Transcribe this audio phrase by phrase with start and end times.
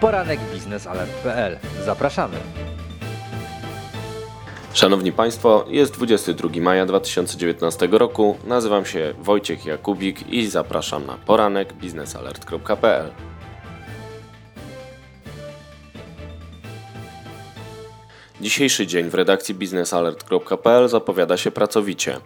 [0.00, 1.58] poranek biznesalert.pl.
[1.84, 2.36] Zapraszamy.
[4.74, 8.38] Szanowni Państwo, jest 22 maja 2019 roku.
[8.44, 13.10] Nazywam się Wojciech Jakubik i zapraszam na poranek biznesalert.pl.
[18.40, 22.20] Dzisiejszy dzień w redakcji biznesalert.pl zapowiada się pracowicie.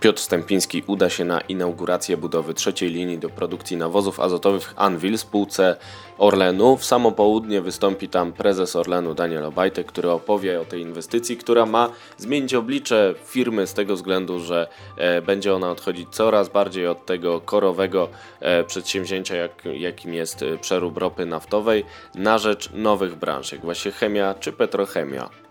[0.00, 5.76] Piotr Stępiński uda się na inaugurację budowy trzeciej linii do produkcji nawozów azotowych Anvil spółce
[6.18, 6.76] Orlenu.
[6.76, 11.66] W samo południe wystąpi tam prezes Orlenu Daniel Obajtek, który opowie o tej inwestycji, która
[11.66, 17.06] ma zmienić oblicze firmy z tego względu, że e, będzie ona odchodzić coraz bardziej od
[17.06, 18.08] tego korowego
[18.40, 21.84] e, przedsięwzięcia, jak, jakim jest e, przerób ropy naftowej,
[22.14, 25.47] na rzecz nowych branż, jak właśnie chemia czy petrochemia.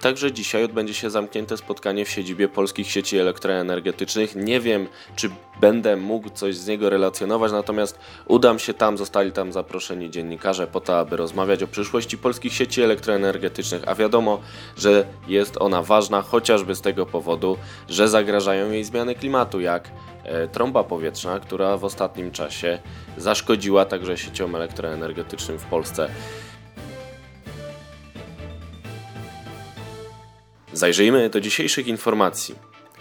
[0.00, 4.36] Także dzisiaj odbędzie się zamknięte spotkanie w siedzibie polskich sieci elektroenergetycznych.
[4.36, 9.52] Nie wiem, czy będę mógł coś z niego relacjonować, natomiast udam się tam, zostali tam
[9.52, 14.40] zaproszeni dziennikarze po to, aby rozmawiać o przyszłości polskich sieci elektroenergetycznych, a wiadomo,
[14.76, 17.56] że jest ona ważna chociażby z tego powodu,
[17.88, 19.90] że zagrażają jej zmiany klimatu, jak
[20.24, 22.78] e, trąba powietrzna, która w ostatnim czasie
[23.16, 26.08] zaszkodziła także sieciom elektroenergetycznym w Polsce.
[30.76, 32.54] Zajrzyjmy do dzisiejszych informacji.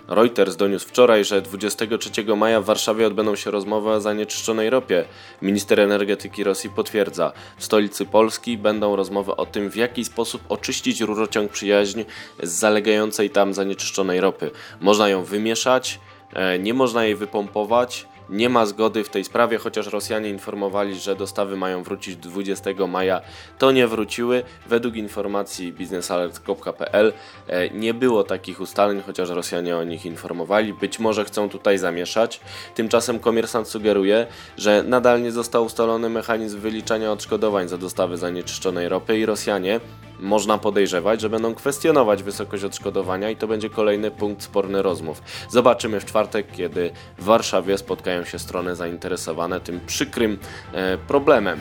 [0.08, 5.06] Reuters doniósł wczoraj, że 23 maja w Warszawie odbędą się rozmowy o zanieczyszczonej ropie.
[5.42, 11.02] Minister energetyki Rosji potwierdza, w stolicy Polski będą rozmowy o tym, w jaki sposób oczyścić
[11.02, 12.04] rurociąg przyjaźń
[12.44, 14.52] z zalegającej tam zanieczyszczonej ropy.
[14.80, 16.00] Można ją wymieszać,
[16.34, 21.16] e, nie można jej wypompować, nie ma zgody w tej sprawie, chociaż Rosjanie informowali, że
[21.16, 23.22] dostawy mają wrócić 20 maja,
[23.58, 24.44] to nie wróciły.
[24.67, 27.14] Według informacji biznesalert.pl
[27.48, 30.73] e, nie było takich ustaleń, chociaż Rosjanie o nich informowali.
[30.73, 32.40] Być może chcą tutaj zamieszać.
[32.76, 39.20] Tymczasem komersant sugeruje, że nadal nie został ustalony mechanizm wyliczania odszkodowań za dostawy zanieczyszczonej ropy
[39.20, 39.80] i Rosjanie
[40.26, 45.22] można podejrzewać, że będą kwestionować wysokość odszkodowania i to będzie kolejny punkt sporny rozmów.
[45.49, 50.38] Zobaczymy w czwartek, kiedy w Warszawie spotkają się strony zainteresowane tym przykrym
[50.73, 51.60] e, problemem.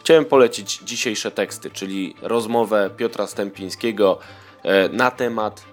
[0.00, 4.18] Chciałem polecić dzisiejsze teksty, czyli rozmowę Piotra Stępińskiego
[4.62, 5.64] e, na temat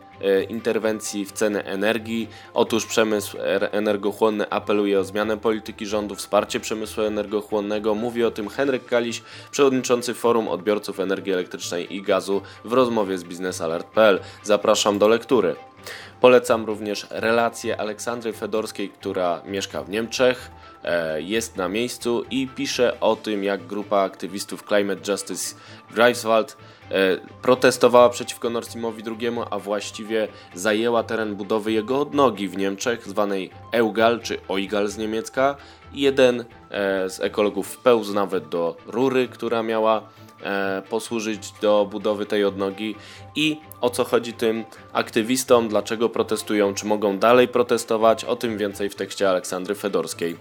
[0.50, 2.30] interwencji w ceny energii.
[2.53, 3.38] Otóż przemysł
[3.72, 7.96] energochłonny apeluje o zmianę polityki rządu, wsparcie przemysłu energochłonnego.
[7.96, 9.22] Mówi o tym Henryk Kaliś,
[9.52, 14.20] przewodniczący Forum Odbiorców Energii Elektrycznej i Gazu w rozmowie z biznesalert.pl.
[14.44, 15.56] Zapraszam do lektury.
[16.22, 20.51] Polecam również relację Aleksandry Fedorskiej, która mieszka w Niemczech,
[20.84, 25.56] e, jest na miejscu i pisze o tym, jak grupa aktywistów Climate Justice
[25.91, 26.57] Greifswald
[26.91, 33.07] E, protestowała przeciwko Nord Streamowi II, a właściwie zajęła teren budowy jego odnogi w Niemczech,
[33.07, 35.56] zwanej Eugal czy Oigal z niemiecka.
[35.94, 36.46] Jeden e,
[37.09, 40.02] z ekologów wpełzł nawet do rury, która miała
[40.90, 42.96] posłużyć do budowy tej odnogi
[43.35, 48.90] i o co chodzi tym aktywistom, dlaczego protestują, czy mogą dalej protestować, o tym więcej
[48.90, 50.38] w tekście Aleksandry Fedorskiej.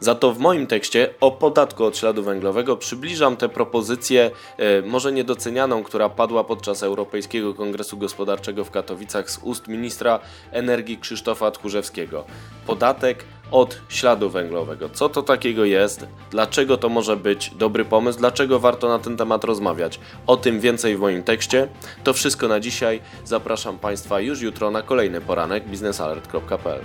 [0.00, 5.12] Za to w moim tekście o podatku od śladu węglowego przybliżam tę propozycję, e, może
[5.12, 10.20] niedocenianą, która padła podczas Europejskiego Kongresu Gospodarczego w Katowicach z ust ministra
[10.52, 12.24] energii Krzysztofa Tchórzewskiego.
[12.66, 14.88] Podatek od śladu węglowego.
[14.88, 16.06] Co to takiego jest?
[16.30, 18.18] Dlaczego to może być dobry pomysł?
[18.18, 20.00] Dlaczego warto na ten temat rozmawiać?
[20.26, 21.68] O tym więcej w moim tekście.
[22.04, 23.00] To wszystko na dzisiaj.
[23.24, 26.80] Zapraszam Państwa już jutro na kolejny poranek biznesalert.pl.